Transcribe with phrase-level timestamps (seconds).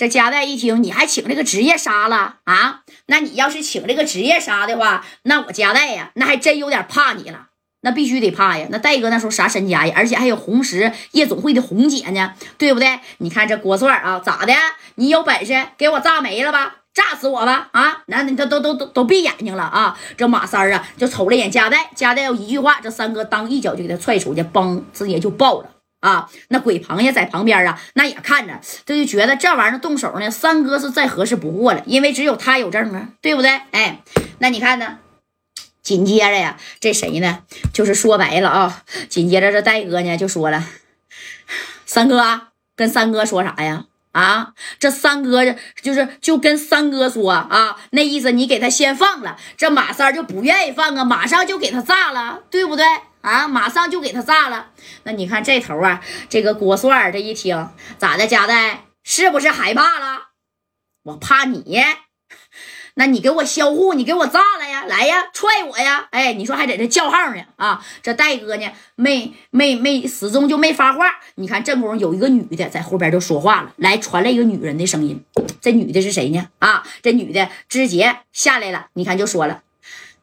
[0.00, 2.80] 这加代一听，你还请这个职业杀了啊？
[3.04, 7.48] 那你要是请这个职业杀的话，那我加代呀，那还真有点怕你了。
[7.82, 8.66] 那必须得怕呀！
[8.70, 9.92] 那戴哥那时候啥身家呀？
[9.94, 12.98] 而且还有红石夜总会的红姐呢，对不对？
[13.18, 14.54] 你看这郭帅啊，咋的？
[14.94, 16.76] 你有本事给我炸没了吧？
[16.94, 17.68] 炸死我吧！
[17.72, 19.98] 啊，那你都都都都都闭眼睛了啊！
[20.16, 25.68] 这马三啊，就瞅了眼加代，加代要一句话，这三哥当一脚就给他踹出去，嘣，直接就爆了。
[26.00, 33.50] 啊，那鬼螃蟹在旁边啊，那也看着，这就觉得这玩意儿动手呢，三哥是再合适不过了，因为只有他有证啊，对不对？
[33.70, 34.02] 哎，
[34.38, 34.98] 那你看呢？
[35.82, 37.40] 紧接着呀，这谁呢？
[37.72, 40.64] 就是说白了啊，紧接着这戴哥呢就说了，
[41.86, 43.86] 三哥跟三哥说啥呀？
[44.12, 45.44] 啊，这三哥
[45.82, 52.84] 就是就跟三哥说啊，那意思你给他先放了，这马三就不愿意放啊，马上就给他炸了，对不对？
[53.20, 54.70] 啊，马上就给他炸了。
[55.04, 60.30] 那你看这头啊，这个郭帅这一听咋的，家代是不是害怕了？
[61.04, 61.82] 我怕你。
[62.94, 64.84] 那你给我销户，你给我炸了呀！
[64.84, 66.08] 来呀，踹我呀！
[66.10, 67.82] 哎，你说还在这叫号呢啊？
[68.02, 71.06] 这戴哥呢，没没没，始终就没发话。
[71.36, 75.24] 你看正宫有一个女的在后边就说话了，来传来一个女人的声音。
[75.60, 76.48] 这女的是谁呢？
[76.58, 78.88] 啊，这女的直接下来了。
[78.94, 79.62] 你看就说了，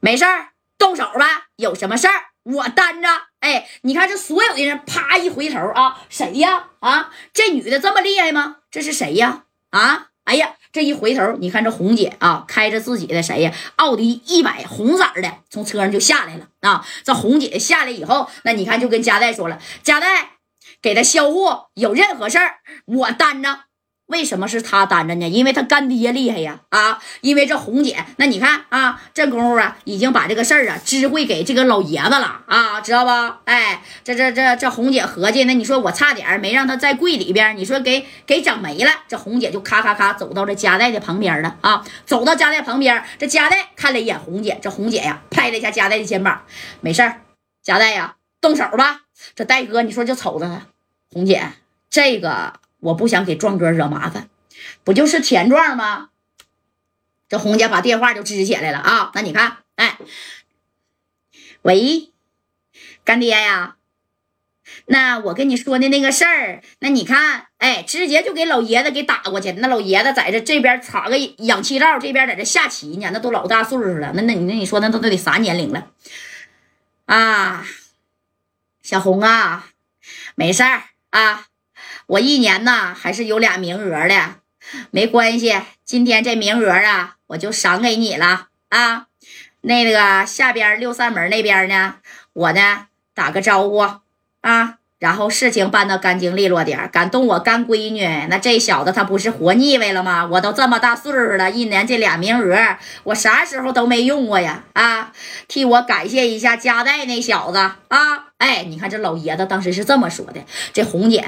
[0.00, 2.14] 没事儿，动手吧，有什么事儿
[2.46, 3.08] 我担着。
[3.40, 6.68] 哎，你看这所有的人啪一回头啊，谁呀？
[6.80, 8.56] 啊，这女的这么厉害吗？
[8.70, 9.44] 这是谁呀？
[9.70, 10.08] 啊？
[10.24, 13.52] 哎呀，这一回头，你看这红姐啊，开着自己的谁呀？
[13.76, 16.84] 奥迪一百红色的，从车上就下来了啊。
[17.04, 20.32] 这红姐下来以后，那你看就跟佳代说了，佳代
[20.82, 23.60] 给他销货，有任何事儿我担着。
[24.06, 25.28] 为什么是他担着呢？
[25.28, 26.60] 因为他干爹厉害呀！
[26.68, 33.10] 啊，因为这红姐，那你看啊，这功夫啊，已经把这个事儿啊知会给这个老爷子了啊，知道不？
[33.46, 38.90] 哎，这这这这红姐合计，那你说我差点没让他在柜里边，你说给给整没了。
[39.08, 46.42] 这红姐就咔咔咔走到这夹带的旁边了啊，走到夹带旁边，这夹带看了一眼红姐，这红姐呀拍了一下夹带的肩膀，
[46.80, 47.22] 没事儿，
[47.60, 49.00] 夹带呀，动手吧。
[49.34, 50.62] 这戴哥，你说就瞅着他，
[51.12, 51.42] 红姐
[51.90, 52.52] 这个。
[52.86, 54.28] 我不想给壮哥惹麻烦，
[54.84, 56.10] 不就是田壮吗？
[57.28, 59.10] 这红姐把电话就支起来了啊！
[59.14, 59.98] 那你看，哎，
[61.62, 62.12] 喂，
[63.04, 63.76] 干爹呀，
[64.86, 69.50] 那我跟你说的那个事儿，那你看，哎，直接就给老爷子给打过去。
[69.52, 74.12] 那老爷子在这这边插个氧气罩，这边在这下棋呢，那都老大岁数了。
[74.14, 75.90] 那那你那你说那都都得啥年龄了
[77.06, 77.66] 啊？
[78.82, 79.66] 小红啊，
[80.36, 81.46] 没事儿啊。
[82.06, 84.36] 我一年呢还是有俩名额的，
[84.90, 85.54] 没关系，
[85.84, 89.06] 今天这名额啊，我就赏给你了啊。
[89.62, 91.96] 那个下边六扇门那边呢，
[92.32, 93.78] 我呢打个招呼
[94.40, 100.24] 啊，然后事情办得干净利落点敢动我干闺女，那这小子他不是活腻歪了吗？
[100.26, 105.12] 我都这么大岁数了，一年这俩名额，我啥时候都没用过呀啊！
[105.48, 108.26] 替我感谢一下家代那小子啊！
[108.38, 111.24] 哎，你看这老爷子当时是这么说的，这红姐。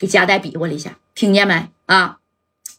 [0.00, 2.18] 给夹带比划了一下，听见没啊？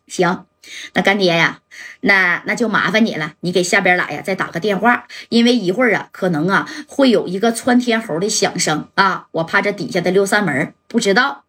[0.07, 0.45] 行，
[0.93, 1.61] 那干爹呀，
[2.01, 11.45] 那那就麻烦你了，你给下边俩呀再打个电话，因为一会儿啊，可能啊会有一个窜天猴的响声啊，我怕这底下的六扇门不知道，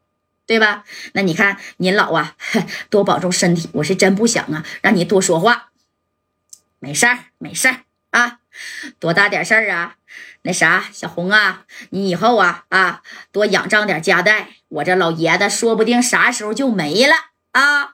[0.47, 0.85] 对吧？
[1.15, 2.37] 那你看您老啊，
[2.91, 5.71] 多保重身体，我是真不想啊让你多说话，
[6.79, 7.77] 没事儿，没事儿
[8.11, 8.41] 啊，
[9.01, 9.97] 多大点事儿啊？
[10.43, 17.15] 那啥，小红啊，你以后啊啊多仰仗点家代，我这老爷子说不定啥时候就没了
[17.53, 17.93] 啊！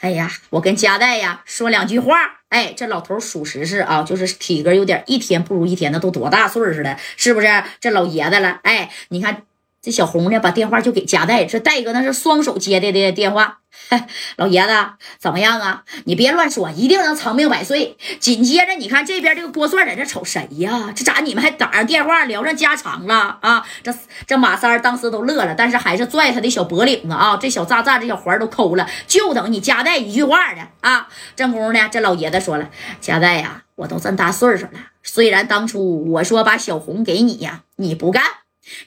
[0.00, 2.40] 哎呀，我跟家代呀说两句话。
[2.48, 7.64] 哎，这老头属实是啊，就是体格有点一天不如一天，那都多大岁数了，是不是？
[7.80, 9.42] 这老爷子了，哎，你看。
[9.82, 13.59] 这小红呢，把电话就给家带，这戴哥那是双手接的的电话。
[14.36, 14.72] 老爷子
[15.18, 15.84] 怎么样啊？
[16.04, 17.96] 你别乱说，一定能长命百岁。
[18.18, 20.92] 紧接着，你看这边这个郭帅在这瞅谁呀？
[20.94, 23.64] 这咋你们还打上电话聊上家常了啊？
[23.82, 23.94] 这
[24.26, 27.36] 这马三当时都乐了，但是还是拽他的小脖领子啊。
[27.36, 31.08] 这小渣渣这小环都抠了，就等你夹带一句话呢啊！
[31.34, 32.68] 正宫呢，这老爷子说了，
[33.00, 34.72] 夹带呀，我都这么大岁数了，
[35.02, 38.22] 虽然当初我说把小红给你呀，你不干。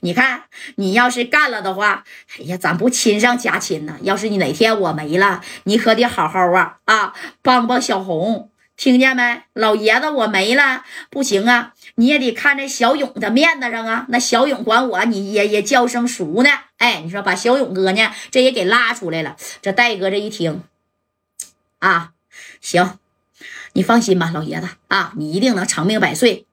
[0.01, 0.43] 你看，
[0.75, 2.03] 你要是干了的话，
[2.39, 3.97] 哎呀，咱不亲上加亲呢。
[4.01, 9.43] 要是你哪天我没了，你可得好好啊啊，帮帮小红，听见没？
[9.53, 14.05] 老爷子我没了，不行啊，你也得看在小勇的面子上啊。
[14.09, 16.49] 那小勇管我，你也也叫声叔呢。
[16.77, 19.35] 哎，你说把小勇哥呢，这也给拉出来了。
[19.61, 20.63] 这戴哥这一听，
[21.79, 22.11] 啊，
[22.61, 22.97] 行，
[23.73, 26.45] 你放心吧，老爷子啊，你一定能长命百岁。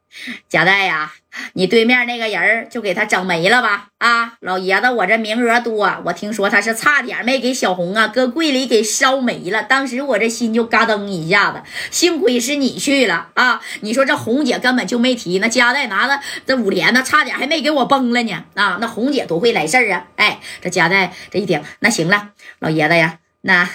[0.48, 1.12] 贾戴呀，
[1.54, 3.88] 你对面那个人就给他整没了吧？
[3.98, 9.62] 啊，老爷子，我这名额多，我听说他是差点没给小红啊搁柜里给烧没了。
[9.62, 13.60] 当时我这心就嘎噔一下子，幸亏是你去了啊！
[13.80, 18.44] 你说这红姐根本就没提，那夹带拿的这五连呢，差点还没给我崩了呢。
[18.54, 20.06] 啊，那红姐多会来事儿啊！
[20.16, 23.68] 哎，这夹带这一顶，那行了，老爷子呀，那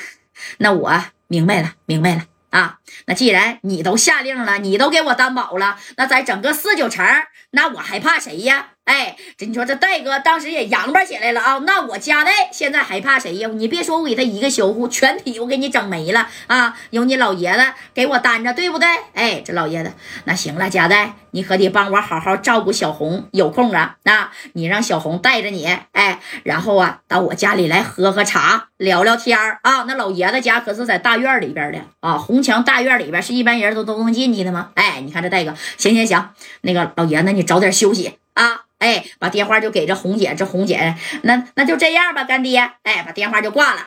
[0.57, 2.34] 那我明白了，明白了。
[2.55, 7.05] 啊，那既然你都下令了，你都给我担保了，那在整个四九城，
[7.51, 8.74] 那我还怕谁呀？
[8.85, 11.57] 哎，这你说这戴哥当时也扬巴起来了啊！
[11.65, 13.49] 那我家代现在还怕谁呀？
[13.51, 16.77] 你别说我给他一个小户，全体我给你整没了啊！
[16.91, 17.63] 有你老爷子
[17.95, 18.87] 给我担着，对不对？
[19.13, 19.91] 哎，这老爷子，
[20.25, 29.85] 那行了，家代，你可得帮我好好照顾小红，有空啊，那你让小红带着你，哎，然后啊，到我家里来喝喝茶，聊聊天啊！
[29.87, 34.69] 那老爷子家可是在大院里边的啊，红墙大院里边是一般人都都能进去的吗？
[34.75, 36.29] 哎，你看这戴哥，行行行，
[36.61, 38.64] 那个老爷子，你早点休息啊！
[38.79, 43.85] 哎，把电话就给这红姐，这红姐，那那就这样吧，干爹，哎，把电话就挂了。